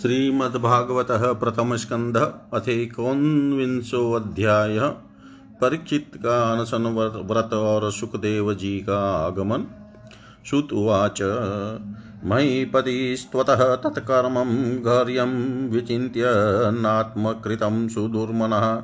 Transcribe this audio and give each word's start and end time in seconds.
श्रीमद्भागवत 0.00 1.06
प्रथम 1.10 1.76
स्कंध 1.76 2.16
अथेकोनविंशोऽध्याय 2.54 4.78
परीक्षित 5.60 6.12
का 6.16 6.52
अनशन 6.52 6.86
व्रत 7.30 7.52
और 7.52 7.92
सुखदेव 7.92 8.54
जी 8.54 8.78
का 8.78 9.26
आगमन 9.26 9.64
श्रुत 10.46 10.72
उवाच 10.72 11.22
महीपतिस्त्वतः 12.24 13.74
तत्कर्मं 13.74 14.84
गौर्यं 14.84 15.34
विचिन्त्य 15.70 16.24
नात्मकृतं 16.80 17.88
सुदुर्मनः। 17.88 18.82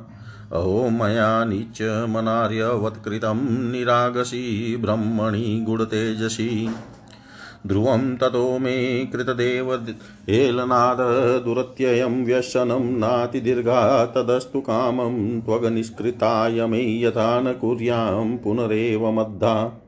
अहो, 0.59 0.89
मया 0.89 1.45
नीचमनार्यवत्कृतं 1.45 3.71
निरागसी 3.71 4.77
ब्रह्मणि 4.77 5.65
गुडतेजसी 5.69 6.69
ध्रुवं 7.67 8.15
ततो 8.15 8.59
मे 8.59 9.05
कृतदेव 9.05 9.87
हेलनाद 10.29 10.97
दुरत्ययं 11.45 12.25
व्यसनं 12.25 12.99
नातिदीर्घा 12.99 14.05
तदस्तु 14.05 14.61
कामं 14.61 15.41
त्वगनिष्कृताय 15.41 16.65
मे 16.65 17.01
यथा 17.01 17.41
न 17.41 17.53
कुर्यां 17.53 18.37
पुनरेव 18.37 19.11
मद्धा। 19.11 19.81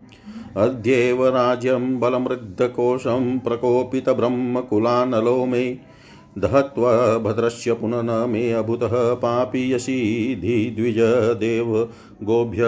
अद्येव 0.58 1.28
राज्यं 1.28 2.00
बलमृद्धकोशं 2.00 3.40
प्रकोपितब्रह्मकुलानलो 3.40 5.46
मे। 5.46 5.80
दहत्वा 6.38 7.18
भद्रस्य 7.18 7.74
पुनः 7.74 8.26
मे 8.26 8.52
अभूतः 8.52 8.94
पापीयसी 8.94 10.76
द्विजदेव 10.76 11.90
गोभ्य 12.24 12.64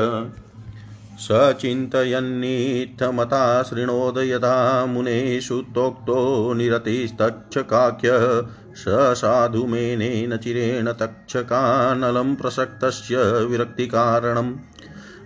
सचिन्तयन्नित्थमता 1.20 3.64
शृणोद 3.64 4.18
यदा 4.18 4.86
मुनेषु 4.86 5.64
तोक्तो 5.76 6.54
निरतिस्तक्षकाख्य 6.54 8.44
स 8.76 8.86
साधुमेनेन 8.90 10.38
चिरेण 10.38 10.92
तक्षकानलं 10.92 12.36
प्रसक्तस्य 12.36 13.46
विरक्तिकारणम्। 13.46 14.56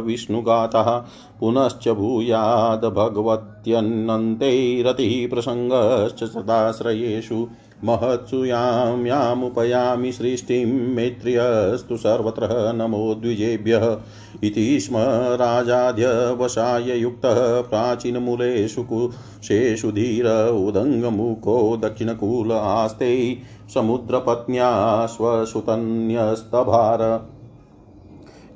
विष्णुगातः 0.06 1.06
पुनश्च 1.40 1.90
भूयाद् 1.90 2.86
भगवत्यन्नन्ते 2.86 4.84
रतिः 4.86 5.30
प्रसङ्गश्च 5.30 6.24
सदाश्रयेषु 6.24 7.48
महत्सु 7.84 8.46
यां 8.46 9.06
यामुपयामि 9.06 10.12
सृष्टिं 10.12 10.96
मैत्र्यस्तु 10.96 11.98
सर्वत्र 11.98 12.50
नमो 12.76 13.16
द्विजेभ्यः। 13.16 13.98
इति 14.44 14.80
स्म 14.80 14.94
राजाद्यवसाय 15.42 17.00
युक्तः 17.00 17.62
प्राचीनमूलेषु 17.62 18.84
कुशेषु 18.84 19.92
धीर 19.92 20.28
उदङ्गमुखो 20.52 21.78
दक्षिणकूल 21.78 22.52
आस्ते 22.52 23.38
समुद्रपत्न्या 23.74 25.06
स्वसुतन्यस्तभार। 25.06 27.00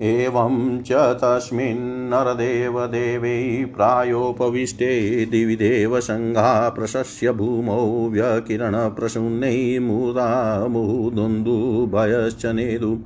एवं 0.02 0.84
च 0.84 0.94
तस्मिन्नरदेवदेवै 0.94 3.66
प्रायोपविष्टे 3.76 5.26
दिवि 5.26 5.56
देवसङ्घा 5.56 6.70
प्रशस्य 6.70 7.32
भूमौ 7.32 8.10
व्यकिरणप्रसूनै 8.10 9.80
मुदा 9.80 10.68
मुहुदुन्दुभयश्च 10.68 12.46
नेदु। 12.46 12.98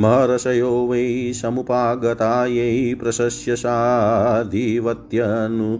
महर्षयो 0.00 0.88
वै 0.90 1.32
समुपागतायै 1.32 2.94
प्रशस्य 2.94 3.56
साधिवत्यनु 3.56 5.78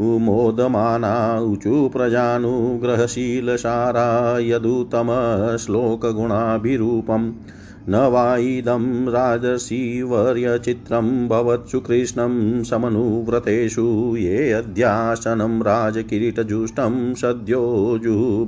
मोदमाना 0.00 1.40
ऊचु 1.40 1.88
प्रजानुग्रहशीलसारा 1.88 4.38
यदुतमश्लोकगुणाभिरूपम् 4.38 7.32
न 7.88 7.94
वा 7.94 8.36
इदं 8.36 9.08
राजसीवर्यचित्रं 9.08 11.28
भवत्सु 11.28 11.80
कृष्णं 11.80 12.64
समनुव्रतेषु 12.64 14.16
ये 14.16 14.52
अध्यासनं 14.52 15.60
राजकिरीटजुष्टं 15.60 17.14
सद्यो 17.14 18.00
जुः 18.02 18.44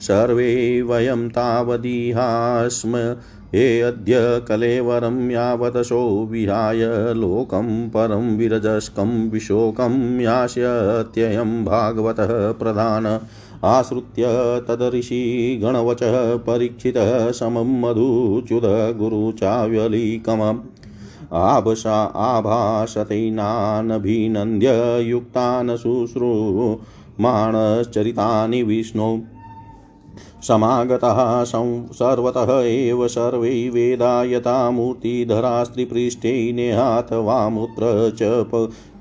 सर्वे 0.00 0.82
वयं 0.82 1.28
तावदिहास्म 1.28 3.16
हे 3.54 3.80
अद्य 3.80 4.42
कलेवरं 4.48 5.30
यावदशो 5.30 6.28
विहाय 6.30 7.14
लोकं 7.14 7.88
परं 7.88 8.36
विरजस्कं 8.36 9.30
विशोकं 9.30 10.20
यास्यत्ययं 10.20 11.64
भागवतः 11.64 12.52
प्रधान। 12.52 13.20
आश्रित्य 13.64 14.24
तदऋषि 14.68 15.58
गणवचः 15.62 16.36
परीक्षितः 16.36 17.30
समं 17.30 17.80
मधुच्युत 17.80 18.98
गुरुचाव्यलीकमम् 18.98 20.58
आभसा 21.32 22.04
आभासतैनानभिनन्द्य 22.04 25.00
युक्तान् 25.00 25.76
शुश्रूमाणश्चरितानि 25.76 28.62
विष्णौ। 28.62 29.18
समागतः 30.42 31.44
सर्वतः 31.44 32.60
एव 32.60 33.08
सर्वै 33.08 33.68
वेदा 33.68 34.24
यथा 34.24 34.70
मूर्तिधरा 34.70 35.64
स्त्रीपृष्ठे 35.64 36.52
नेहाथवामुत्र 36.52 38.12
च 38.22 38.46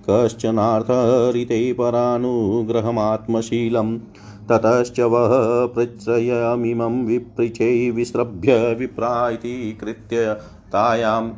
कश्चनार्थरिते 0.10 1.74
परानुग्रहमात्मशीलम्। 1.74 4.00
ततश्च 4.52 5.00
वः 5.00 5.66
पृच्छयमिमं 5.66 7.06
विपृचै 7.06 7.90
विसृभ्य 7.90 8.74
विप्रा 8.74 9.30
इति 9.30 9.78
कृत्य 9.82 10.38
तायाम् 10.74 11.32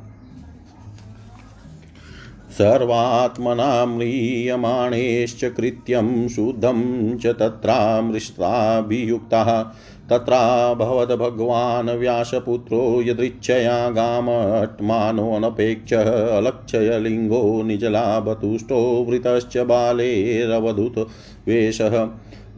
सर्वात्मना 2.51 3.85
म्रियमाणेश्च 3.85 5.45
कृत्यं 5.45 6.27
शुद्धं 6.27 7.17
च 7.17 7.27
तत्रामृष्टाभियुक्तः। 7.27 9.65
तत्राभवद् 10.09 11.11
भगवान् 11.11 11.89
व्यासपुत्रो 11.89 13.01
यदृच्छया 13.01 13.89
गामट्मानोऽनपेक्षः 13.89 16.37
अलक्षयलिङ्गो 16.37 17.63
निजलाभतुष्टो 17.63 19.05
वृतश्च 19.09 19.57
बालेरवधूत 19.57 21.07
वेशः 21.47 22.09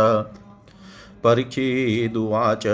परीक्षिदुवाच 1.24 2.68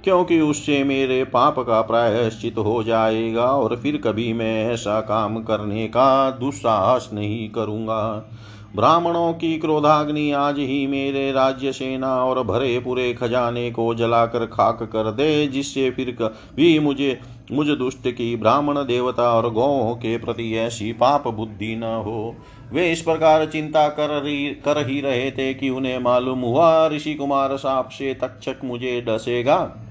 क्योंकि 0.05 0.41
उससे 0.41 0.83
मेरे 0.85 1.23
पाप 1.25 1.59
का 1.59 1.81
प्रायश्चित 1.83 2.59
हो 2.59 2.83
जाएगा 2.83 3.45
और 3.45 3.77
फिर 3.77 3.97
कभी 3.97 4.33
मैं 4.33 4.73
ऐसा 4.73 5.01
काम 5.01 5.43
करने 5.43 5.87
का 5.89 6.31
दुस्साहस 6.31 7.11
नहीं 7.13 7.49
करूँगा। 7.51 8.31
ब्राह्मणों 8.75 9.33
की 9.33 9.59
क्रोधाग्नि 9.59 10.33
आज 10.33 10.59
ही 10.59 10.87
मेरे 10.87 11.33
राज्य 11.33 11.73
सेना 11.73 12.25
और 12.25 12.43
भरे 12.43 12.79
पूरे 12.79 13.13
खजाने 13.15 13.71
को 13.71 13.95
जलाकर 13.95 14.47
खाक 14.47 14.83
कर 14.83 15.11
दे, 15.11 15.47
जिससे 15.47 15.91
फिर 15.91 16.17
भी 16.57 16.79
मुझे, 16.79 17.21
मुझ 17.53 17.67
दुष्ट 17.67 18.09
की 18.09 18.37
ब्राह्मण 18.37 18.75
देवता 18.75 19.31
और 19.31 19.53
गौों 19.53 19.95
के 19.95 20.19
प्रति 20.19 20.57
ऐसी 20.57 20.93
पाप 20.93 21.29
बुद्धि 21.29 21.77
न 21.77 21.83
हो। 21.83 22.37
वे 22.73 22.93
इस 22.93 23.03
प्रकार 23.03 23.47
चिंता 23.47 23.89
कर 23.89 24.11
रही 24.11 24.47
कर 24.47 24.87
ही 24.87 25.01
रहे 25.01 25.31
थे 25.31 25.55
कि 25.55 25.71
उन्हें 25.71 25.99
मालूम 25.99 26.41
हुआ 26.41 26.89
ऋषि 26.89 27.15
कुमार 27.15 27.57
साप 27.57 27.89
से 27.89 28.15
तक्षक 28.15 28.57
मुझे 28.65 29.01
डसेगा। 29.01 29.83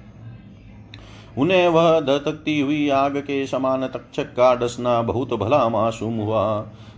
उन्हें 1.38 1.68
वह 1.68 2.00
धतकती 2.00 2.60
हुई 2.60 2.89
आग 2.89 3.18
के 3.18 3.46
समान 3.48 3.88
तक्षक 3.88 4.34
का 4.34 4.54
डसना 4.56 5.01
बहुत 5.01 5.34
भला 5.34 5.68
मासूम 5.70 6.15
हुआ। 6.15 6.46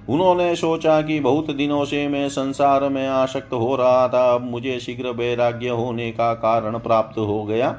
उन्होंने 0.10 0.56
सोचा 0.56 1.01
कि 1.01 1.20
बहुत 1.20 1.51
दिनों 1.51 1.84
से 1.86 2.08
मैं 2.08 2.27
संसार 2.29 2.88
में 2.89 3.08
आसक्त 3.08 3.53
हो 3.53 3.75
रहा 3.75 4.08
था, 4.08 4.34
अब 4.34 4.41
मुझे 4.41 4.79
शीघ्र 4.79 5.10
वैराग्य 5.10 5.70
होने 5.70 6.12
का 6.12 6.34
कारण 6.34 6.77
प्राप्त 6.79 7.17
हो 7.17 7.44
गया। 7.44 7.75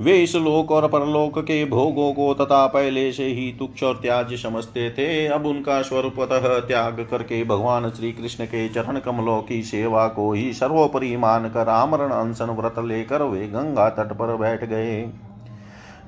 वे 0.00 0.16
इस 0.22 0.34
लोक 0.36 0.70
और 0.70 0.86
परलोक 0.88 1.38
के 1.38 1.64
भोगों 1.64 2.12
को 2.12 2.32
तथा 2.34 2.66
पहले 2.66 3.12
से 3.12 3.24
ही 3.24 3.50
तुक्ष 3.58 3.82
और 3.82 3.98
त्याज 4.02 4.34
समझते 4.34 4.88
थे। 4.90 5.26
अब 5.26 5.46
उनका 5.46 5.80
स्वरूपतः 5.82 6.58
त्याग 6.58 7.06
करके 7.10 7.42
भगवान 7.44 7.90
श्री 7.90 8.12
कृष्ण 8.12 8.44
के 8.44 8.68
चरण 8.68 8.98
कमलों 8.98 9.40
की 9.42 9.62
सेवा 9.62 10.06
को 10.08 10.32
ही 10.32 10.52
सर्वोपरि 10.52 11.16
मानकर 11.16 11.68
आमरण 11.68 12.10
अनशन 12.10 12.50
व्रत 12.52 12.84
लेकर 12.86 13.22
वे 13.22 13.46
गंगा 13.46 13.88
तट 13.90 14.12
पर 14.12 14.36
बैठ 14.36 14.64
गए। 14.64 15.00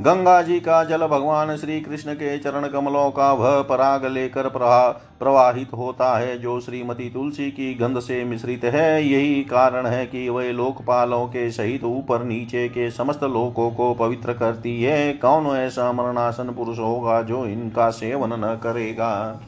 गंगा 0.01 0.41
जी 0.43 0.59
का 0.61 0.83
जल 0.85 1.07
भगवान 1.07 1.57
श्री 1.57 1.81
कृष्ण 1.81 2.13
के 2.15 2.37
चरण 2.39 2.67
कमलों 2.69 3.11
का 3.11 3.33
वह 3.33 3.61
पराग 3.63 4.05
लेकर 4.07 4.49
प्रवाहित 4.49 5.73
होता 5.73 6.17
है, 6.19 6.39
जो 6.39 6.59
श्रीमती 6.61 7.09
तुलसी 7.11 7.51
की 7.51 7.73
गंध 7.75 7.99
से 8.01 8.23
मिश्रित 8.25 8.65
है। 8.65 9.05
यही 9.05 9.43
कारण 9.45 9.87
है 9.87 10.07
कि 10.07 10.29
वह 10.29 10.51
लोकपालों 10.53 11.27
के 11.27 11.51
सहित 11.51 11.85
ऊपर 11.85 12.25
नीचे 12.25 12.69
के 12.69 12.91
समस्त 12.91 13.25
लोकों 13.25 13.71
को 13.71 13.93
पवित्र 13.95 14.33
करती 14.35 14.83
है। 14.83 15.13
कौन 15.15 15.47
ऐसा 15.49 15.91
मरणासन 15.93 16.53
पुरुष 16.53 16.79
होगा 16.79 17.21
जो 17.23 17.45
इनका 17.47 17.91
सेवन 17.91 18.33
न 18.35 18.59
करेगा? 18.63 19.41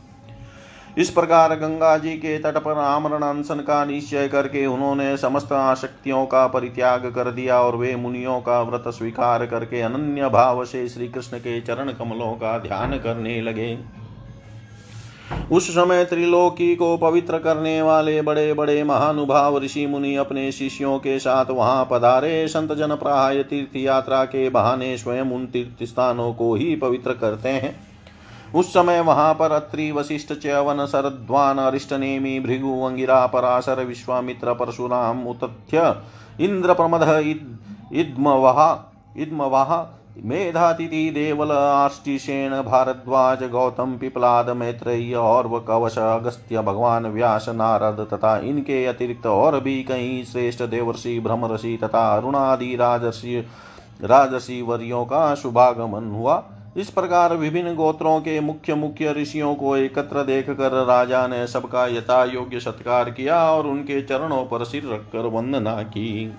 इस 0.98 1.10
प्रकार 1.10 1.54
गंगा 1.54 1.96
जी 1.98 2.12
के 2.16 2.38
तट 2.38 2.56
पर 2.58 2.78
आमरण 2.78 3.22
अनशन 3.22 3.60
का 3.60 3.84
निश्चय 3.84 4.28
करके 4.28 4.64
उन्होंने 4.66 5.16
समस्त 5.16 5.52
आशक्तियों 5.52 6.24
का 6.26 6.46
परित्याग 6.46 7.06
कर 7.14 7.30
दिया 7.30 7.60
और 7.60 7.76
वे 7.76 7.94
मुनियों 7.96 8.40
का 8.40 8.60
व्रत 8.62 8.84
स्वीकार 8.88 9.46
करके 9.46 9.80
अनन्य 9.80 10.28
भाव 10.28 10.64
से 10.64 10.88
श्री 10.88 11.08
कृष्ण 11.08 11.38
के 11.38 11.60
चरण 11.60 11.92
कमलों 11.92 12.32
का 12.32 12.58
ध्यान 12.58 12.98
करने 12.98 13.40
लगे। 13.42 13.78
उस 15.52 15.70
समय 15.70 16.04
त्रिलोकी 16.04 16.74
को 16.76 16.96
पवित्र 16.96 17.38
करने 17.38 17.82
वाले 17.82 18.22
बड़े 18.22 18.52
बड़े 18.52 18.82
महानुभाव 18.84 19.58
ऋषि 19.58 19.86
मुनि 19.86 20.14
अपने 20.16 20.50
शिष्यों 20.52 20.98
के 20.98 21.18
साथ 21.18 21.50
वहाँ 21.50 21.88
पधारे। 21.90 22.48
संत 22.48 22.72
जन 22.72 22.94
प्राय 22.94 23.42
तीर्थ 23.42 23.76
यात्रा 23.76 24.24
के 24.24 24.48
बहाने 24.50 24.96
स्वयं 24.98 25.30
उन 25.32 25.46
तीर्थ 25.46 25.84
स्थानों 25.84 26.32
को 26.34 26.54
ही 26.54 26.74
पवित्र 26.76 27.12
करते 27.12 27.48
हैं। 27.48 27.89
उस 28.54 28.72
समय 28.72 29.00
वहाँ 29.00 29.32
पर 29.34 29.52
अत्रि 29.52 29.90
वशिष्ठ 29.92 30.32
च्यवन 30.32 30.84
शरद्वान 30.86 31.58
अरिष्ट 31.58 31.92
नेमी 31.92 32.38
भृगु 32.40 32.80
अंगिरा 32.86 33.26
पराशर 33.26 33.84
विश्वामित्र 33.84 34.54
परशुराम 34.54 35.26
उतथ्य 35.26 35.94
इंद्र 36.40 36.74
प्रमद 36.74 37.02
इद्मवहा 39.16 39.78
मेधातिथि 40.24 41.08
देवल 41.10 41.50
आष्टिशेन 41.52 42.60
भारद्वाज 42.62 43.42
गौतम 43.50 43.96
पिपलाद 43.96 44.50
मैत्रेय 44.50 45.14
और 45.14 45.48
कवश 45.68 45.98
अगस्त्य 45.98 46.62
भगवान 46.62 47.06
व्यास 47.06 47.48
नारद 47.48 48.06
तथा 48.12 48.36
इनके 48.38 48.84
अतिरिक्त 48.86 49.26
और 49.26 49.60
भी 49.60 49.82
कई 49.82 50.24
श्रेष्ठ 50.32 50.62
देवर्षि 50.70 51.18
भ्रमर्षि 51.20 51.78
तथा 51.84 52.06
अरुणादि 52.16 52.74
राजर्षि 52.76 53.44
राजर्षि 54.04 54.60
वर्यों 54.62 55.04
का 55.04 55.34
शुभागमन 55.34 56.10
हुआ। 56.10 56.42
इस 56.76 56.90
प्रकार 56.90 57.34
विभिन्न 57.36 57.74
गोत्रों 57.74 58.20
के 58.20 58.40
मुख्य 58.40 58.74
मुख्य 58.74 59.12
ऋषियों 59.12 59.54
को 59.54 59.76
एकत्र 59.76 60.22
देख 60.22 60.50
कर 60.50 60.72
राजा 60.86 61.26
ने 61.26 61.46
सबका 61.46 61.86
यथा 61.86 62.24
योग्य 62.24 62.60
सत्कार 62.60 63.10
किया 63.10 63.52
और 63.52 63.66
उनके 63.66 64.02
चरणों 64.02 64.44
पर 64.44 64.64
सिर 64.64 64.88
रखकर 64.92 65.26
वंदना 65.26 65.82
की। 65.82 66.32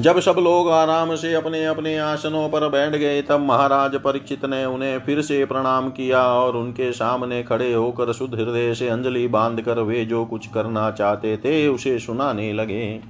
जब 0.00 0.20
सब 0.20 0.36
लोग 0.38 0.70
आराम 0.70 1.14
से 1.16 1.34
अपने 1.34 1.64
अपने 1.64 1.98
आसनों 1.98 2.48
पर 2.48 2.68
बैठ 2.68 2.92
गए, 2.92 3.22
तब 3.22 3.40
महाराज 3.40 3.96
परीक्षित 3.96 4.44
ने 4.44 4.64
उन्हें 4.64 4.98
फिर 5.00 5.22
से 5.22 5.44
प्रणाम 5.44 5.90
किया 5.90 6.22
और 6.22 6.56
उनके 6.56 6.92
सामने 6.92 7.42
खड़े 7.42 7.72
होकर 7.72 8.12
शुद्ध 8.12 8.34
हृदय 8.34 8.74
से 8.74 8.88
अंजलि 8.88 9.28
बांधकर 9.28 9.80
वे 9.80 10.04
जो 10.04 10.24
कुछ 10.24 10.46
करना 10.46 10.90
चाहते 10.90 11.36
थे 11.36 11.68
उसे 11.68 11.98
सुनाने 11.98 12.52
लगे। 12.52 13.00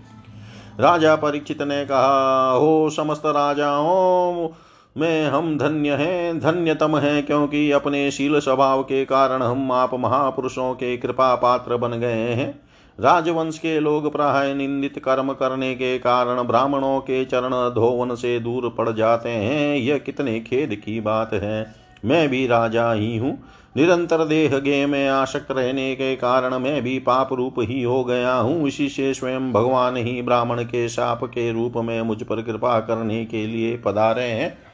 राजा 0.80 1.16
परीक्षित 1.16 1.62
ने 1.62 1.84
कहा, 1.84 2.50
हो 2.50 2.90
समस्त 2.90 3.22
राजाओं 3.26 4.49
में 4.96 5.26
हम 5.26 5.58
धन्य 5.58 5.90
हैं, 5.90 6.38
धन्यतम 6.40 6.96
हैं, 6.96 7.26
क्योंकि 7.26 7.70
अपने 7.70 8.11
शील 8.11 8.38
स्वभाव 8.40 8.82
के 8.82 9.04
कारण 9.04 9.42
हम 9.42 9.72
आप 9.72 9.94
महापुरुषों 9.94 10.75
के 10.75 10.96
कृपा 10.96 11.34
पात्र 11.34 11.76
बन 11.76 11.90
गए 11.90 12.28
हैं। 12.32 12.61
राजवंश 12.99 13.58
के 13.58 13.80
लोग 13.80 14.12
प्राय 14.12 14.54
निंदित 14.54 14.99
कर्म 14.99 15.32
करने 15.32 15.75
के 15.75 15.99
कारण 15.99 16.42
ब्राह्मणों 16.42 17.00
के 17.00 17.25
चरण 17.25 17.50
धोवन 17.50 18.14
से 18.14 18.40
दूर 18.40 18.75
पड़ 18.78 18.90
जाते 18.90 19.28
हैं। 19.28 19.76
यह 19.76 19.99
कितने 19.99 20.40
खेद 20.40 20.75
की 20.75 21.00
बात 21.00 21.32
है। 21.32 21.75
मैं 22.04 22.28
भी 22.28 22.46
राजा 22.46 22.92
ही 22.92 23.16
हूँ। 23.18 23.38
निरंतर 23.76 24.25
देह 24.25 24.58
गे 24.58 24.87
में 24.87 25.08
आशक्त 25.08 25.50
रहने 25.50 25.94
के 25.94 26.16
कारण 26.16 26.58
मैं 26.58 26.82
भी 26.82 26.99
पाप 26.99 27.32
रूप 27.32 27.54
ही 27.58 27.82
हो 27.82 28.04
गया 28.04 28.34
हूँ। 28.34 28.68
इसी 28.68 28.88
से 28.88 29.14
स्वयं 29.14 29.52
भगवान 29.52 29.96
ही 29.96 30.22
ब्राह्मण 30.22 30.62
के 30.62 30.88
शाप 30.88 31.25
के 31.25 31.52
रूप 31.52 31.72
में 31.76 32.02
मुझ 32.02 32.22
पर 32.22 32.42
कृपा 32.42 32.80
करने 32.80 33.25
के 33.25 33.46
लिए 33.46 33.76
पधारे 33.76 34.25
हैं। 34.25 34.71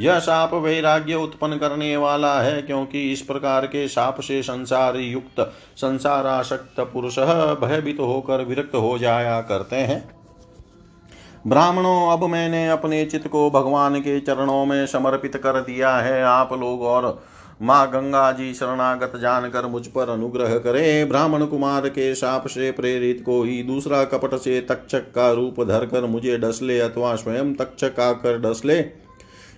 यह 0.00 0.18
साप 0.18 0.54
वैराग्य 0.54 1.14
उत्पन्न 1.14 1.56
करने 1.56 1.96
वाला 1.96 2.40
है, 2.40 2.60
क्योंकि 2.62 3.10
इस 3.12 3.20
प्रकार 3.20 3.66
के 3.66 3.86
साप 3.88 4.20
से 4.20 4.42
संसार 4.42 4.96
युक्त 4.96 5.40
संसार 5.76 6.26
आसक्त 6.26 6.80
पुरुष 6.82 7.18
भयभीत 7.60 8.00
होकर 8.00 8.44
विरक्त 8.44 8.74
हो 8.74 8.96
जाया 8.98 9.40
करते 9.40 9.76
हैं। 9.76 10.08
ब्राह्मणों, 11.46 12.12
अब 12.12 12.24
मैंने 12.24 12.68
अपने 12.68 13.04
चित्त 13.04 13.28
को 13.28 13.50
भगवान 13.50 14.00
के 14.00 14.18
चरणों 14.20 14.64
में 14.66 14.86
समर्पित 14.86 15.36
कर 15.36 15.60
दिया 15.60 15.96
है। 15.96 16.22
आप 16.22 16.52
लोग 16.52 16.82
और 16.82 17.22
माँ 17.62 17.86
गंगा 17.88 18.30
जी 18.32 18.52
शरणागत 18.54 19.12
जानकर 19.16 19.66
मुझ 19.66 19.86
पर 19.86 20.08
अनुग्रह 20.08 20.56
करे। 20.58 21.04
ब्राह्मण 21.04 21.44
कुमार 21.46 21.88
के 21.88 22.14
साप 22.14 22.46
से 22.46 22.70
प्रेरित 22.70 23.22
को 23.26 23.42
ही 23.42 23.62
दूसरा 23.62 24.02
कपट 24.04 24.34
से 24.34 24.60
तक्षक 24.60 25.12
का 25.12 25.30
रूप 25.32 25.62
धरकर 25.64 26.06
मुझे 26.06 26.36
डस 26.38 26.60
ले 26.62 26.78
अथवा 26.80 27.14
स्वयं 27.14 27.54
तक्षक 27.54 28.00
आकर 28.00 28.38
डस 28.38 28.62
ले। 28.64 28.80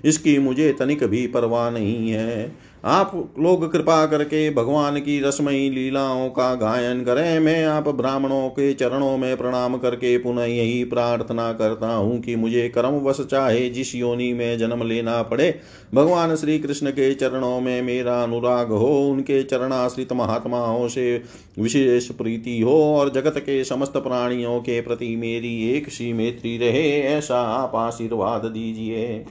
इसकी 0.05 0.39
मुझे 0.39 0.73
तनिक 0.73 1.05
भी 1.05 1.27
परवाह 1.27 1.71
नहीं 1.71 2.11
है। 2.11 2.53
आप 2.85 3.13
लोग 3.39 3.71
कृपा 3.73 4.05
करके 4.07 4.49
भगवान 4.51 4.99
की 4.99 5.19
रसमयी 5.21 5.69
लीलाओं 5.71 6.29
का 6.29 6.55
गायन 6.55 7.03
करें। 7.05 7.39
मैं 7.41 7.65
आप 7.65 7.89
ब्राह्मणों 7.89 8.49
के 8.49 8.73
चरणों 8.73 9.17
में 9.19 9.37
प्रणाम 9.37 9.77
करके 9.77 10.17
पुनः 10.19 10.45
यही 10.45 10.83
प्रार्थना 10.85 11.53
करता 11.53 11.87
हूँ 11.87 12.21
कि 12.21 12.35
मुझे 12.37 12.69
कर्मवश 12.69 13.21
चाहे 13.31 13.69
जिस 13.71 13.95
योनि 13.95 14.33
में 14.33 14.59
जन्म 14.59 14.83
लेना 14.83 15.23
पड़े, 15.23 15.55
भगवान 15.95 16.35
श्री 16.37 16.59
कृष्ण 16.59 16.91
के 16.91 17.13
चरणों 17.15 17.61
में 17.61 17.83
मेरा 17.83 18.23
अनुराग 18.23 18.69
हो, 18.69 18.89
उनके 19.11 19.43
चरणाश्रित 19.43 20.13
महात्माओं 20.13 20.89
से 20.89 21.23
विशेष 21.59 22.11
प्रीति 22.11 22.61
हो 22.61 22.75
और 22.95 23.13
जगत 23.13 23.39
के 23.39 23.63
समस्त 23.65 23.97
प्राणियों 23.99 24.59
के 24.61 24.81
प्रति 24.81 25.15
मेरी 25.17 25.55
एक 25.71 25.89
सी 25.89 26.13
मैत्री 26.13 26.57
रहे, 26.59 26.91
ऐसा 27.01 27.41
आप 27.43 27.77
आशीर्वाद 27.77 28.45
दीजिए। 28.45 29.25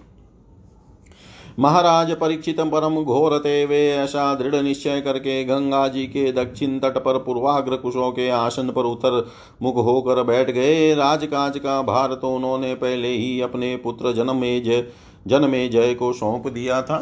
महाराज 1.59 2.11
परीक्षित 2.11 2.59
परम 2.61 2.95
घोरते 3.03 3.65
वे 3.65 3.79
ऐसा 3.91 4.33
दृढ़ 4.35 4.55
निश्चय 4.55 5.01
करके 5.01 5.43
गंगा 5.43 5.87
जी 5.87 6.05
के 6.07 6.31
दक्षिण 6.31 6.77
तट 6.79 6.97
पर 6.97 7.17
पूर्वाग्र 7.17 7.75
कुशों 7.75 8.11
के 8.11 8.29
आसन 8.29 8.69
पर 8.69 8.83
उतर 8.83 9.25
मुख 9.61 9.75
होकर 9.75 10.23
बैठ 10.23 10.51
गए। 10.51 10.93
राजकाज 10.95 11.57
का 11.57 11.81
भार 11.81 12.13
तो 12.13 12.35
उन्होंने 12.35 12.73
पहले 12.75 13.07
ही 13.07 13.39
अपने 13.41 13.75
पुत्र 13.77 14.13
जन्मेज 14.13 14.69
जन्मे 15.27 15.67
जय 15.67 15.93
को 15.93 16.13
सौंप 16.13 16.47
दिया 16.47 16.81
था। 16.81 16.97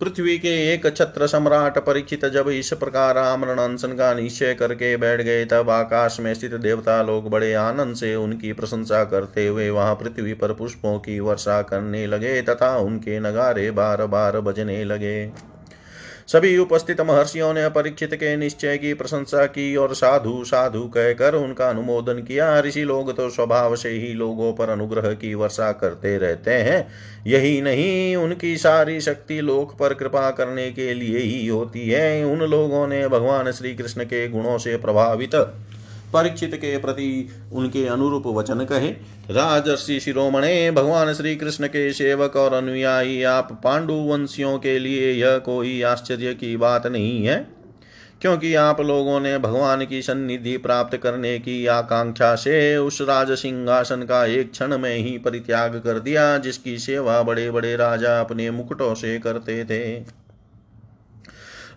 पृथ्वी 0.00 0.36
के 0.38 0.48
एक 0.72 0.86
छत्र 0.96 1.26
सम्राट 1.26 1.78
परीक्षित 1.78 2.24
जब 2.24 2.48
इस 2.48 2.72
प्रकार 2.72 3.18
आमरण 3.18 3.58
अनशन 3.58 3.92
का 3.92 4.12
निश्चय 4.14 4.54
करके 4.54 4.96
बैठ 4.96 5.20
गए, 5.20 5.44
तब 5.44 5.70
आकाश 5.70 6.18
में 6.20 6.32
स्थित 6.34 6.54
देवता 6.54 7.00
लोग 7.02 7.30
बड़े 7.30 7.52
आनंद 7.54 7.96
से 7.96 8.14
उनकी 8.14 8.52
प्रशंसा 8.52 9.02
करते 9.04 9.46
हुए 9.46 9.68
वहाँ 9.70 9.94
पृथ्वी 9.94 10.34
पर 10.34 10.52
पुष्पों 10.52 10.98
की 10.98 11.18
वर्षा 11.20 11.60
करने 11.62 12.06
लगे 12.06 12.40
तथा 12.42 12.76
उनके 12.78 13.18
नगारे 13.20 13.70
बार 13.70 14.06
बार 14.06 14.40
बजने 14.40 14.84
लगे। 14.84 15.26
सभी 16.28 16.58
उपस्थित 16.58 17.00
महर्षियों 17.00 17.52
ने 17.54 17.68
परीक्षित 17.68 18.14
के 18.14 18.36
निश्चय 18.36 18.76
की 18.78 18.94
प्रशंसा 18.94 19.46
की 19.46 19.76
और 19.76 19.94
साधु 19.94 20.44
साधु 20.44 20.80
कहकर 20.80 21.34
उनका 21.34 21.68
अनुमोदन 21.68 22.14
किया। 22.14 22.60
ऋषि 22.60 22.82
लोग 22.84 23.16
तो 23.16 23.30
स्वभाव 23.30 23.76
से 23.76 23.88
ही 23.88 24.12
लोगों 24.12 24.52
पर 24.52 24.68
अनुग्रह 24.68 25.12
की 25.12 25.34
वर्षा 25.34 25.72
करते 25.72 26.18
रहते 26.18 26.50
हैं। 26.50 26.88
यही 27.26 27.60
नहीं, 27.60 28.16
उनकी 28.16 28.56
सारी 28.56 29.00
शक्ति 29.00 29.40
लोक 29.40 29.76
पर 29.78 29.94
कृपा 29.94 30.30
करने 30.30 30.70
के 30.70 30.94
लिए 30.94 31.18
ही 31.18 31.46
होती 31.46 31.88
है। 31.88 32.24
उन 32.24 32.38
लोगों 32.38 32.86
ने 32.88 33.08
भगवान 33.08 33.52
श्री 33.52 33.74
कृष्ण 33.74 34.04
के 34.04 34.28
गुणों 34.28 34.58
से 34.58 34.76
प्रभावित 34.76 35.34
परीक्षित 36.12 36.54
के 36.54 36.76
प्रति 36.78 37.28
उनके 37.52 37.86
अनुरूप 37.86 38.26
वचन 38.28 38.64
कहे, 38.64 38.88
राजर्षि 39.30 39.98
शिरोमणे, 40.00 40.70
भगवान 40.70 41.12
श्री 41.14 41.34
कृष्ण 41.36 41.66
के 41.66 41.92
सेवक 41.92 42.36
और 42.36 42.54
अनुयायी 42.54 43.22
आप 43.22 43.60
पांडुवंशियों 43.64 44.58
के 44.58 44.78
लिए 44.78 45.12
यह 45.12 45.38
कोई 45.38 45.80
आश्चर्य 45.82 46.34
की 46.34 46.56
बात 46.56 46.86
नहीं 46.86 47.24
है, 47.26 47.36
क्योंकि 48.20 48.54
आप 48.54 48.80
लोगों 48.80 49.18
ने 49.20 49.36
भगवान 49.38 49.84
की 49.86 50.00
सन्निधि 50.02 50.56
प्राप्त 50.56 50.96
करने 50.96 51.38
की 51.38 51.66
आकांक्षा 51.66 52.34
से 52.34 52.76
उस 52.76 53.00
राज 53.00 53.32
सिंहासन 53.32 54.02
का 54.02 54.24
एक 54.26 54.50
क्षण 54.50 54.76
में 54.78 54.96
ही 54.96 55.16
परित्याग 55.18 55.76
कर 55.76 55.98
दिया, 55.98 56.36
जिसकी 56.38 56.78
सेवा 56.78 57.22
बड़े 57.22 57.50
बड़े 57.50 57.74
राजा 57.76 58.18
अपने 58.20 58.50
मुकुटों 58.50 58.94
से 58.94 59.18
करते 59.18 59.64
थे। 59.64 60.25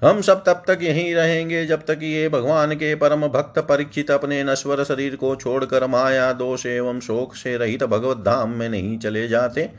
हम 0.04 0.22
सब 0.22 0.44
तब 0.46 0.64
तक 0.68 0.80
यहीं 0.82 1.16
रहेंगे 1.16 1.66
जब 1.66 1.82
तक 1.86 2.00
ये 2.04 2.30
भगवान 2.30 2.74
के 2.74 2.96
परम 2.96 3.28
भक्त 3.28 3.60
परीक्षित 3.60 4.12
अपने 4.12 4.44
नश्वर 4.44 4.84
शरीर 4.84 5.16
को 5.16 5.36
छोड़कर 5.36 5.88
माया, 5.88 6.32
दोष 6.34 6.66
एवं 6.66 7.00
शोक 7.00 7.36
से 7.36 7.58
रहित 7.58 7.84
भगवत 7.84 8.18
धाम 8.18 8.50
में 8.50 8.70
नहीं 8.70 8.98
चले 8.98 9.28
जाते। 9.28 9.70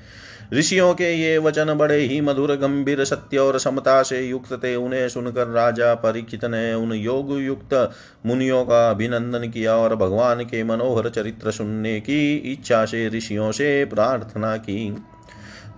ऋषियों 0.53 0.95
के 0.95 1.12
ये 1.12 1.39
वचन 1.39 1.75
बड़े 1.75 1.97
ही 1.97 2.21
मधुर, 2.21 2.55
गंभीर, 2.57 3.05
सत्य 3.05 3.39
और 3.39 3.59
समता 3.59 4.03
से 4.03 4.21
युक्त 4.21 4.53
थे। 4.65 4.75
उन्हें 4.77 5.09
सुनकर 5.09 5.47
राजा 5.47 5.95
परीक्षित 5.95 6.45
ने 6.45 6.75
उन 6.75 6.93
योग 6.93 7.41
युक्त 7.41 7.91
मुनियों 8.27 8.65
का 8.65 8.91
अभिनंदन 8.91 9.49
किया 9.50 9.77
और 9.77 9.97
भगवान 9.97 10.45
के 10.45 10.65
मनोहर 10.65 11.09
चरित्र 11.09 11.50
सुनने 11.50 12.00
की 12.00 12.35
इच्छा 12.53 12.85
से 12.85 13.09
ऋषियों 13.09 13.53
से 13.53 13.85
प्रार्थना 13.85 14.57
की। 14.57 14.97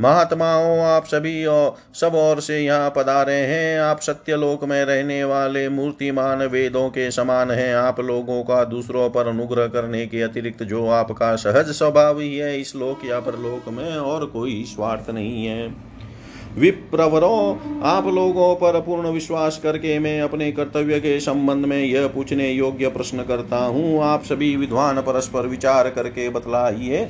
महात्माओं, 0.00 0.78
आप 0.80 1.04
सभी 1.04 1.44
और 1.44 1.74
सब 1.94 2.14
ओर 2.14 2.40
से 2.40 2.58
यहाँ 2.58 2.90
पधारे 2.90 3.34
हैं। 3.34 3.80
आप 3.80 4.00
सत्यलोक 4.00 4.64
में 4.64 4.84
रहने 4.84 5.22
वाले 5.24 5.68
मूर्तिमान 5.68 6.42
वेदों 6.42 6.88
के 6.88 7.10
समान 7.10 7.50
हैं। 7.50 7.74
आप 7.74 8.00
लोगों 8.00 8.42
का 8.42 8.64
दूसरों 8.64 9.08
पर 9.10 9.26
अनुग्रह 9.26 9.66
करने 9.66 10.06
के 10.06 10.22
अतिरिक्त 10.22 10.62
जो 10.62 10.86
आपका 10.88 11.34
सहज 11.36 11.70
स्वभाव 11.70 12.20
ही 12.20 12.36
है, 12.36 12.60
इस 12.60 12.76
लोक 12.76 13.04
या 13.06 13.20
परलोक 13.20 13.68
में 13.68 13.96
और 13.96 14.26
कोई 14.26 14.62
स्वार्थ 14.64 15.10
नहीं 15.10 15.46
है। 15.46 15.74
विप्रवरो, 16.58 17.60
आप 17.84 18.06
लोगों 18.06 18.54
पर 18.54 18.80
पूर्ण 18.80 19.08
विश्वास 19.08 19.58
करके 19.62 19.98
मैं 19.98 20.20
अपने 20.20 20.50
कर्तव्य 20.52 21.00
के 21.00 21.18
संबंध 21.20 21.64
में 21.64 21.82
यह 21.84 22.06
पूछने 22.06 22.50
योग्य 22.50 22.88
प्रश्न 22.88 23.22
करता 23.22 23.56
हूँ। 23.56 24.02
आप 24.04 24.24
सभी 24.24 24.56
विद्वान 24.56 25.00
परस्पर 25.00 25.46
विचार 25.46 25.90
करके 25.90 26.28
बतलाइए। 26.28 27.08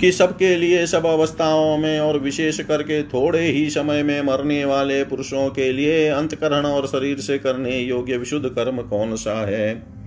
कि 0.00 0.12
सबके 0.12 0.56
लिए 0.56 0.86
सब 0.86 1.06
अवस्थाओं 1.06 1.78
में 1.78 2.00
और 2.00 2.18
विशेष 2.18 2.60
करके 2.60 3.02
थोड़े 3.02 3.40
ही 3.40 3.70
समय 3.70 4.02
में 4.02 4.22
मरने 4.22 4.64
वाले 4.64 5.04
पुरुषों 5.04 5.50
के 5.50 5.72
लिए 5.72 6.08
अंतकरण 6.08 6.66
और 6.66 6.86
शरीर 6.86 7.18
से 7.18 7.38
करने 7.38 7.78
योग्य 7.78 8.16
विशुद्ध 8.16 8.48
कर्म 8.48 8.82
कौन 8.82 9.16
सा 9.16 9.46
है? 9.46 9.97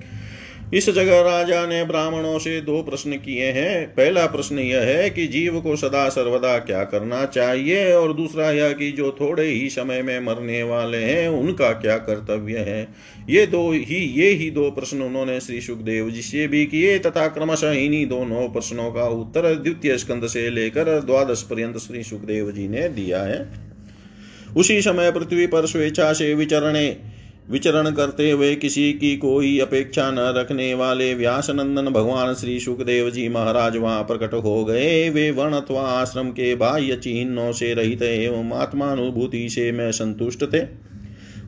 इस 0.74 0.90
जगह 0.90 1.22
राजा 1.22 1.68
ने 1.68 1.84
ब्राह्मणों 1.84 2.40
से 2.40 2.62
दो 2.62 2.84
प्रश्न 2.84 3.12
किए 3.12 3.46
हैं। 3.46 3.88
पहला 3.88 4.26
प्रश्न 4.26 4.60
यह 4.60 4.80
है 4.80 5.10
कि 5.10 5.28
जीव 5.28 5.62
को 5.62 5.76
सदा 5.76 6.10
सर्वदा 6.10 6.58
क्या 6.58 6.84
करना 6.84 7.26
चाहिए? 7.26 7.94
और 7.94 8.14
दूसरा 8.14 8.52
यह 8.52 8.74
कि 8.74 8.92
जो 8.92 9.18
थोड़े 9.22 9.48
ही 9.48 9.70
समय 9.70 10.02
में 10.02 10.20
मरने 10.20 10.64
वाले 10.64 10.98
हैं, 10.98 11.30
उनका 11.30 11.72
क्या 11.72 11.98
कर्तव्य 11.98 12.58
है? 12.58 12.88
ये 13.30 13.48
दो 13.48 13.72
ही, 13.72 13.96
ये 13.96 14.30
ही 14.30 14.52
दो 14.52 14.72
प्रश्न 14.72 15.02
उन्होंने 15.02 15.40
श्री 15.40 15.62
सुखदेव 15.62 16.10
जी 16.10 16.22
से 16.22 16.48
भी 16.48 16.66
किए, 16.66 17.00
तथा 17.00 17.28
क्रमशः 17.28 17.72
इन्हीं 17.72 18.08
दोनों 18.08 18.50
प्रश्नों 18.50 18.92
का 18.92 19.04
उत्तर 19.04 19.56
द्वितीय 19.56 19.98
स्कंद 19.98 20.28
से 20.28 20.50
लेकर 20.50 21.02
द्वादश 21.02 21.42
पर्यंत 21.42 21.78
श्री 21.78 22.04
सुखदेव 22.04 22.52
जी 22.52 22.68
ने 22.68 22.90
दिया 22.90 23.24
है। 23.24 23.72
उसी 24.58 24.82
समय 24.82 25.12
पृथ्वी 25.12 25.48
पर 25.48 25.66
स्वेच्छा 25.66 26.14
से 26.14 26.34
विचरणे 26.34 27.11
विचरण 27.52 27.92
करते 27.92 28.32
हुए 28.32 28.56
किसी 28.56 28.94
की 28.94 29.18
कोई 29.18 29.60
अपेक्षा 29.60 30.12
न 30.12 30.20
रखने 30.20 30.74
वाले 30.74 31.14
व्यास 31.14 31.50
नंदन 31.50 31.86
भगवान 31.86 32.34
श्री 32.34 32.60
सुखदेव 32.60 33.10
जी 33.10 33.30
महाराज 33.30 33.78
वहाँ 33.78 34.04
प्रकट 34.04 34.34
हो 34.34 34.66
गए। 34.66 35.10
वे 35.10 35.32
वर्ण 35.32 35.54
अथवा 35.54 35.82
आश्रम 35.82 36.30
के 36.30 36.56
बाह्य 36.56 36.96
चिन्हों 36.96 37.52
से 37.52 37.74
रहित 37.74 38.02
एवं 38.02 38.52
आत्मानुभूति 38.52 39.50
से 39.50 39.72
मैं 39.72 39.92
संतुष्ट 39.92 40.44
थे। 40.54 40.62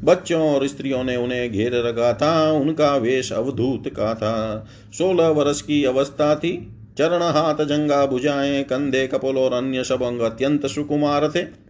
बच्चों 0.03 0.55
और 0.55 0.67
स्त्रियों 0.67 1.03
ने 1.03 1.15
उन्हें 1.15 1.51
घेर 1.51 1.71
रखा 1.73 2.13
था, 2.13 2.51
उनका 2.51 2.95
वेश 2.97 3.31
अवधूत 3.31 3.87
का 3.87 4.13
था। 4.13 4.67
सोलह 4.97 5.27
वर्ष 5.27 5.61
की 5.61 5.83
अवस्था 5.83 6.35
थी। 6.35 6.67
चरण 6.97 7.21
हाथ 7.21 7.65
जंगा 7.65 8.05
भुजाएँ 8.05 8.63
कंधे 8.63 9.07
कपोल 9.07 9.37
और 9.37 9.53
अन्य 9.53 9.83
सब 9.83 10.03
अंग 10.03 10.19
अत्यंत 10.19 10.65
सुकुमार 10.65 11.31
थे। 11.35 11.62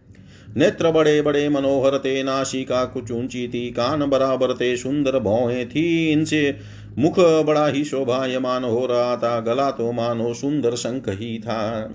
नेत्र 0.56 0.90
बड़े 0.90 1.20
बड़े 1.22 1.48
मनोहर 1.48 1.98
थे 1.98 2.22
नाशिका 2.22 2.84
कुछ 2.84 3.10
ऊँची 3.10 3.46
थी 3.48 3.68
कान 3.70 4.06
बराबर 4.06 4.54
थे 4.54 4.76
सुंदर 4.76 5.18
भौहें 5.18 5.68
थी, 5.68 6.12
इनसे 6.12 6.56
मुख 6.98 7.18
बड़ा 7.46 7.66
ही 7.66 7.84
शोभायमान 7.84 8.64
हो 8.64 8.86
रहा 8.86 9.16
था, 9.16 9.38
गला 9.40 9.70
तो 9.70 9.92
मानो 9.92 10.34
सुंदर 10.34 10.74
शंख 10.74 11.08
ही 11.10 11.38
था। 11.38 11.94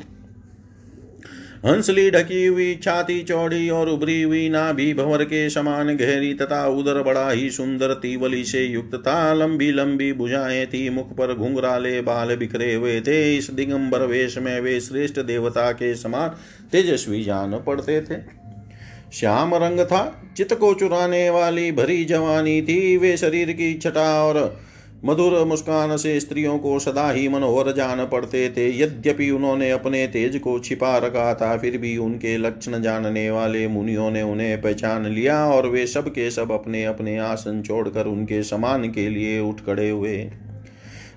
हंसली 1.65 2.09
ढकी 2.11 2.45
हुई 2.45 2.75
छाती 2.75 3.21
चौड़ी 3.23 3.69
और 3.69 3.89
उभरी 3.89 4.21
हुई 4.21 4.49
नाभि 4.49 4.93
भंवर 4.93 5.23
के 5.23 5.49
समान 5.49 5.95
गहरी 5.97 6.33
तथा 6.33 6.65
उदर 6.67 7.01
बड़ा 7.03 7.29
ही 7.29 7.49
सुंदर 7.49 7.93
तीवली 7.93 8.43
से 8.43 8.63
युक्त 8.63 8.95
था 9.07 9.33
लंबी 9.33 9.71
लंबी 9.71 10.11
भुजाएँ 10.13 10.65
थी, 10.65 10.89
मुख 10.89 11.11
पर 11.15 11.33
घुंघराले 11.33 12.01
बाल 12.01 12.35
बिखरे 12.35 12.73
हुए 12.73 12.99
थे, 13.01 13.37
इस 13.37 13.49
दिगंबर 13.51 14.05
वेश 14.05 14.37
में 14.37 14.59
वे 14.61 14.79
श्रेष्ठ 14.79 15.19
देवता 15.19 15.71
के 15.71 15.93
समान 15.95 16.29
तेजस्वी 16.71 17.23
जान 17.23 17.57
पड़ते 17.57 18.01
थे। 18.01 18.38
श्याम 19.13 19.55
रंग 19.55 19.79
था 19.79 20.01
चित 20.37 20.53
को 20.53 20.73
चुराने 20.73 21.29
वाली 21.29 21.71
भरी 21.71 22.03
जवानी 22.05 22.61
थी 22.61 22.97
वे 22.97 23.15
शरीर 23.17 23.51
की 23.51 23.73
छटा 23.73 24.23
और 24.23 24.59
मधुर 25.05 25.43
मुस्कान 25.45 25.95
से 25.97 26.19
स्त्रियों 26.19 26.57
को 26.59 26.77
सदा 26.79 27.09
ही 27.11 27.27
मनोहर 27.27 27.71
जान 27.71 28.05
पड़ते 28.05 28.49
थे। 28.49 28.67
यद्यपि 28.81 29.29
उन्होंने 29.29 29.71
अपने 29.71 30.05
तेज 30.07 30.37
को 30.37 30.57
छिपा 30.59 30.97
रखा 30.97 31.33
था, 31.33 31.55
फिर 31.57 31.77
भी 31.77 31.95
उनके 31.97 32.37
लक्षण 32.37 32.81
जानने 32.81 33.29
वाले 33.31 33.67
मुनियों 33.67 34.09
ने 34.11 34.21
उन्हें 34.21 34.61
पहचान 34.61 35.05
लिया 35.05 35.45
और 35.45 35.67
वे 35.67 35.87
सब 35.87 36.09
के 36.09 36.29
सब 36.31 36.51
अपने 36.51 36.83
अपने 36.85 37.17
आसन 37.17 37.61
छोड़कर 37.61 38.05
उनके 38.05 38.43
समान 38.43 38.89
के 38.91 39.09
लिए 39.09 39.39
उठ 39.39 39.61
खड़े 39.61 39.89
हुए। 39.89 40.17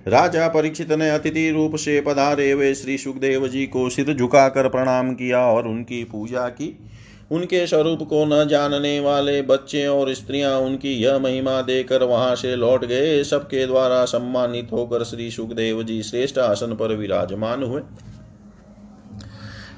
राजा 0.08 0.48
परीक्षित 0.48 0.92
ने 0.92 1.10
अतिथि 1.10 1.50
रूप 1.50 1.76
से 1.76 2.00
पधारे। 2.00 2.50
हुए 2.50 2.72
श्री 2.74 2.98
सुखदेव 2.98 3.48
जी 3.48 3.66
को 3.66 3.88
सिर 3.90 4.14
झुकाकर 4.14 4.68
प्रणाम 4.68 5.12
किया 5.14 5.40
और 5.40 5.68
उनकी 5.68 6.02
पूजा 6.04 6.48
की। 6.48 6.76
उनके 7.32 7.66
स्वरूप 7.66 8.02
को 8.02 8.24
न 8.24 8.48
जानने 8.48 9.00
वाले 9.00 9.40
बच्चे 9.42 9.86
और 9.86 10.12
स्त्रियाँ 10.14 10.58
उनकी 10.58 10.92
यह 10.92 11.18
महिमा 11.18 11.60
देकर 11.62 12.02
वहाँ 12.02 12.34
से 12.34 12.54
लौट 12.56 12.84
गए। 12.84 13.22
सबके 13.24 13.66
द्वारा 13.66 14.04
सम्मानित 14.04 14.72
होकर 14.72 15.04
श्री 15.04 15.30
सुखदेव 15.30 15.82
जी 15.82 16.02
श्रेष्ठ 16.02 16.38
आसन 16.38 16.74
पर 16.74 16.96
विराजमान 16.96 17.62
हुए। 17.62 17.80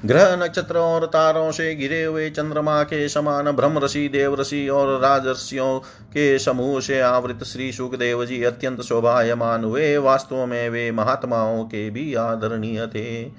ग्रह 0.05 0.35
नक्षत्र 0.35 0.77
और 0.77 1.05
तारों 1.05 1.51
से 1.51 1.75
घिरे 1.75 2.03
हुए 2.03 2.29
चंद्रमा 2.29 2.83
के 2.83 3.07
समान 3.09 3.51
ब्रह्म 3.51 3.79
ऋषि 3.79 4.07
देव 4.07 4.35
ऋषि 4.41 4.67
और 4.67 4.99
राजर्षियों 4.99 5.79
के 6.09 6.39
समूह 6.39 6.79
से 6.79 6.99
आवृत 6.99 7.43
श्री 7.43 7.71
सुखदेव 7.71 8.25
जी 8.25 8.43
अत्यंत 8.43 8.81
शोभायमान 8.81 9.63
हुए। 9.63 9.97
वास्तव 9.97 10.45
में 10.45 10.69
वे 10.69 10.91
महात्माओं 10.91 11.63
के 11.63 11.89
भी 11.89 12.13
आदरणीय 12.13 12.87
थे। 12.87 13.31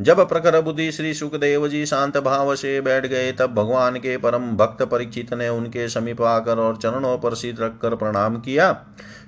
जब 0.00 0.28
प्रखर 0.28 0.60
बुद्धि 0.60 0.90
श्री 0.92 1.14
सुखदेव 1.14 1.68
जी 1.68 1.86
शांत 1.86 2.18
भाव 2.18 2.54
से 2.54 2.80
बैठ 2.80 3.06
गए, 3.06 3.32
तब 3.32 3.54
भगवान 3.54 3.96
के 3.96 4.16
परम 4.16 4.50
भक्त 4.56 4.82
परीक्षित 4.82 5.34
ने 5.34 5.48
उनके 5.48 5.88
समीप 5.88 6.22
आकर 6.22 6.58
और 6.58 6.76
चरणों 6.76 7.18
पर 7.18 7.34
सिर 7.34 7.56
रखकर 7.60 7.94
प्रणाम 7.94 8.36
किया। 8.36 8.72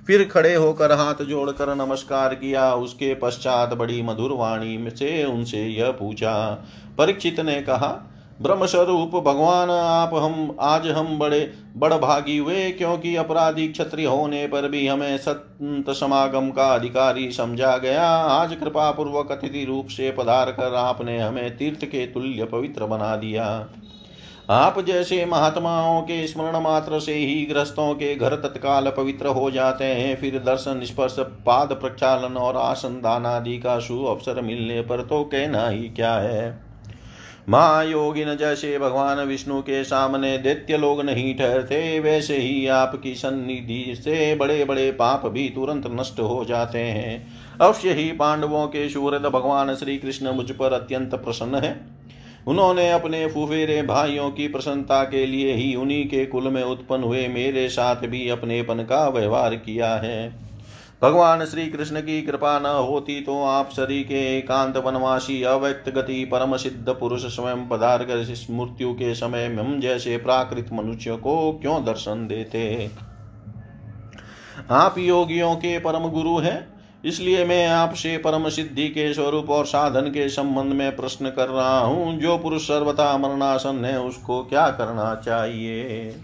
फिर 0.07 0.23
खड़े 0.23 0.53
होकर 0.55 0.91
हाथ 0.91 1.23
जोड़कर 1.23 1.75
नमस्कार 1.75 2.33
किया। 2.35 2.73
उसके 2.73 3.13
पश्चात 3.15 3.73
बड़ी 3.73 4.01
मधुर 4.01 4.31
वाणी 4.31 4.89
से 4.89 5.23
उनसे 5.23 5.61
यह 5.61 5.91
पूछा 5.91 6.33
परीक्षित 6.97 7.39
ने 7.39 7.61
कहा, 7.61 8.11
ब्रह्मस्वरूप 8.41 9.11
भगवान, 9.15 9.69
आप 9.69 10.13
हम, 10.13 10.55
आज 10.61 10.87
हम 10.87 11.19
बड़े 11.19 11.53
बड़ 11.77 11.93
भागी 11.93 12.37
हुए, 12.37 12.71
क्योंकि 12.71 13.15
अपराधी 13.15 13.67
क्षत्रिय 13.67 14.05
होने 14.05 14.47
पर 14.47 14.67
भी 14.69 14.87
हमें 14.87 15.17
संत 15.17 15.89
समागम 15.89 16.49
का 16.49 16.73
अधिकारी 16.75 17.31
समझा 17.31 17.77
गया। 17.77 18.07
आज 18.07 18.55
कृपा 18.55 18.91
पूर्वक 18.91 19.31
अतिथि 19.31 19.65
रूप 19.65 19.87
से 19.87 20.11
पधार 20.11 20.51
कर 20.51 20.73
आपने 20.73 21.19
हमें 21.19 21.57
तीर्थ 21.57 21.85
के 21.85 22.05
तुल्य 22.05 22.45
पवित्र 22.45 22.85
बना 22.85 23.15
दिया। 23.15 23.67
आप 24.49 24.79
जैसे 24.79 25.25
महात्माओं 25.25 26.01
के 26.01 26.27
स्मरण 26.27 26.59
मात्र 26.59 26.99
से 26.99 27.13
ही 27.13 27.45
ग्रस्तों 27.45 27.93
के 27.93 28.15
घर 28.15 28.35
तत्काल 28.35 28.89
पवित्र 28.89 29.27
हो 29.27 29.51
जाते 29.51 29.85
हैं। 29.85 30.15
फिर 30.15 30.39
दर्शन, 30.39 30.81
स्पर्श, 30.83 31.15
पाद 31.19 31.73
प्रक्षालन 31.73 32.37
और 32.37 32.57
आसन 32.57 32.89
दान 32.89 33.25
आदि 33.25 33.57
का 33.57 33.79
शुभ 33.79 34.05
अवसर 34.07 34.41
मिलने 34.41 34.81
पर 34.81 35.01
तो 35.01 35.23
कहना 35.23 35.67
ही 35.67 35.89
क्या 35.89 36.13
है? 36.13 36.64
महायोगिन 37.49 38.35
जैसे 38.35 38.77
भगवान 38.79 39.19
विष्णु 39.19 39.61
के 39.61 39.83
सामने 39.83 40.37
दैत्य 40.37 40.77
लोग 40.77 41.01
नहीं 41.01 41.35
ठहरते, 41.35 41.99
वैसे 41.99 42.37
ही 42.37 42.67
आपकी 42.67 43.13
सन्निधि 43.15 43.95
से 43.95 44.35
बड़े 44.35 44.65
बड़े 44.65 44.91
पाप 44.91 45.25
भी 45.25 45.49
तुरंत 45.49 45.83
नष्ट 45.87 46.19
हो 46.19 46.45
जाते 46.45 46.79
हैं। 46.79 47.27
अवश्य 47.61 47.93
ही 47.93 48.11
पांडवों 48.11 48.67
के 48.67 48.89
शूरद 48.89 49.25
भगवान 49.25 49.75
श्री 49.75 49.97
कृष्ण 49.97 50.31
मुझ 50.31 50.51
पर 50.51 50.73
अत्यंत 50.73 51.15
प्रसन्न 51.15 51.55
है। 51.55 51.79
उन्होंने 52.47 52.91
अपने 52.91 53.25
फुफेरे 53.27 53.81
भाइयों 53.81 54.29
की 54.31 54.47
प्रसन्नता 54.47 55.03
के 55.03 55.25
लिए 55.25 55.53
ही 55.53 55.75
उन्हीं 55.75 56.05
के 56.05 56.25
कुल 56.25 56.47
में 56.47 56.63
उत्पन्न 56.63 57.03
हुए 57.03 57.27
मेरे 57.27 57.69
साथ 57.69 57.95
भी 57.95 58.29
अपनेपन 58.29 58.83
का 58.83 59.07
व्यवहार 59.09 59.55
किया 59.55 59.95
है। 59.95 60.45
भगवान 61.01 61.45
श्री 61.45 61.65
कृष्ण 61.67 62.01
की 62.01 62.21
कृपा 62.21 62.59
न 62.59 62.65
होती 62.65 63.21
तो 63.21 63.43
आप 63.43 63.69
शरीर 63.71 64.03
के 64.03 64.37
एकांत 64.37 64.77
वनवासी, 64.77 65.43
अव्यक्त 65.43 65.89
गति, 65.89 66.25
परम 66.25 66.57
सिद्ध 66.57 66.89
पुरुष 66.89 67.25
स्वयं 67.25 67.67
पदार्थ 67.67 68.07
कर 68.07 68.17
इस 68.17 68.47
मृत्यु 68.51 68.93
के 68.93 69.15
समय 69.15 69.45
हम 69.45 69.79
जैसे 69.79 70.17
प्राकृत 70.17 70.69
मनुष्य 70.73 71.15
को 71.15 71.51
क्यों 71.51 71.85
दर्शन 71.85 72.27
देते? 72.27 72.91
आप 74.71 74.97
योगियों 74.97 75.55
के 75.55 75.79
परम 75.79 76.07
गुरु 76.09 76.37
हैं, 76.37 76.73
इसलिए 77.05 77.45
मैं 77.45 77.67
आपसे 77.67 78.17
परम 78.17 78.49
सिद्धि 78.49 78.87
के 78.87 79.13
स्वरूप 79.13 79.49
और 79.49 79.65
साधन 79.65 80.01
के 80.01 80.29
संबंध 80.29 80.73
में 80.73 80.95
प्रश्न 80.95 81.29
कर 81.29 81.49
रहा 81.49 81.79
हूँ, 81.79 82.19
जो 82.19 82.37
पुरुष 82.37 82.63
सर्वथा 82.63 83.17
मरणासन 83.17 83.85
है, 83.85 83.99
उसको 84.01 84.43
क्या 84.43 84.69
करना 84.69 85.15
चाहिए? 85.15 86.15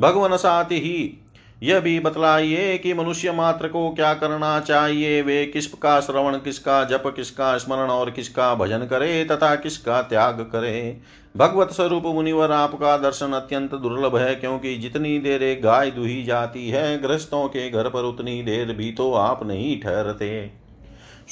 भगवान 0.00 0.36
साथ 0.36 0.64
ही 0.64 1.24
यह 1.62 1.80
भी 1.80 2.00
बतलाइए 2.00 2.78
कि 2.78 2.94
मनुष्य 2.94 3.32
मात्र 3.32 3.68
को 3.68 3.90
क्या 3.90 4.14
करना 4.14 4.60
चाहिए? 4.60 5.22
वे 5.22 5.46
किसका 5.46 6.00
श्रवण, 6.00 6.36
किसका 6.36 6.84
जप, 6.84 7.02
किसका 7.06 7.58
स्मरण 7.58 7.88
और 7.90 8.10
किसका 8.10 8.54
भजन 8.54 8.78
करे 8.78 9.24
तथा 9.24 9.54
किसका 9.54 10.02
त्याग 10.02 10.40
करे? 10.40 11.00
भगवत 11.36 11.70
स्वरूप 11.70 12.02
मुनिवर 12.06 12.52
आपका 12.52 12.96
दर्शन 12.98 13.32
अत्यंत 13.32 13.74
दुर्लभ 13.74 14.16
है, 14.16 14.34
क्योंकि 14.34 14.76
जितनी 14.76 15.18
देर 15.18 15.42
एक 15.42 15.62
गाय 15.62 15.90
दुही 15.90 16.22
जाती 16.24 16.68
है, 16.68 17.02
गृहस्थों 17.02 17.48
के 17.48 17.70
घर 17.70 17.88
पर 17.88 18.02
उतनी 18.02 18.42
देर 18.42 18.72
भी 18.72 18.92
तो 18.92 19.12
आप 19.12 19.46
नहीं 19.46 19.80
ठहरते। 19.80 20.57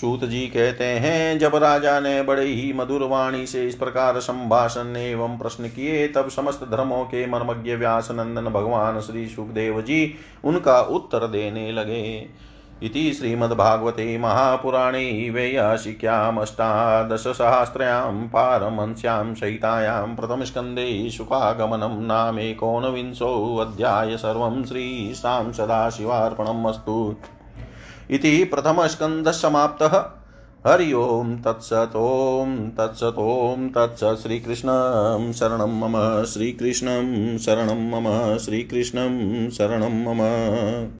सूत 0.00 0.24
जी 0.24 0.46
कहते 0.46 0.84
हैं, 0.84 1.38
जब 1.38 1.54
राजा 1.54 2.00
ने 2.00 2.22
बड़े 2.22 2.44
ही 2.44 2.72
मधुर 2.72 3.02
वाणी 3.02 3.46
से 3.46 3.66
इस 3.66 3.74
प्रकार 3.74 4.20
संभाषण 4.20 4.96
एवं 4.96 5.38
प्रश्न 5.38 5.68
किए, 5.68 6.08
तब 6.08 6.28
समस्त 6.28 6.64
धर्मों 6.64 7.04
के 7.04 7.26
मर्मज्ञ 7.26 7.74
व्यास 7.74 8.08
नंदन 8.10 8.44
भगवान 8.44 9.00
श्री 9.00 9.28
सुखदेव 9.28 9.82
जी 9.82 10.14
उनका 10.44 10.80
उत्तर 10.80 11.26
देने 11.26 11.72
लगे। 11.72 12.28
इति 12.82 13.12
श्रीमद्भागवते 13.12 14.18
महापुराणे 14.18 15.30
वेयाशिक्यामष्टादशसहस्रयां 15.30 18.28
पारमंस्यां 18.28 19.34
सहितायां 19.34 20.16
प्रथमस्कन्धे 20.16 21.10
शुकागमनं 21.10 22.06
नामेकोनविंशोऽध्याय 22.06 24.16
सर्वं 24.16 24.64
श्रीशां 24.64 25.52
सदाशिवार्पणम् 25.52 26.66
अस्तु। 26.66 27.16
इति 28.10 28.44
प्रथमस्कन्धः 28.44 30.10
हरि 30.66 30.92
ओं 30.92 31.36
तत्सत् 31.36 31.96
तत्सत् 32.76 33.18
तत्सत् 33.74 34.22
श्रीकृष्णं 34.22 35.32
शरणं 35.32 35.80
मम 35.80 36.24
श्रीकृष्णं 36.24 37.38
शरणं 37.38 37.90
मम 37.90 38.38
श्रीकृष्णं 38.38 39.50
शरणं 39.50 40.04
मम। 40.04 40.20